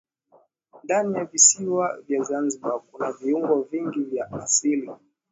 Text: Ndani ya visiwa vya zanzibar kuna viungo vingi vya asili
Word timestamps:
Ndani 0.83 1.15
ya 1.17 1.25
visiwa 1.25 1.97
vya 2.07 2.23
zanzibar 2.23 2.81
kuna 2.91 3.11
viungo 3.11 3.61
vingi 3.63 3.99
vya 4.03 4.31
asili 4.31 4.91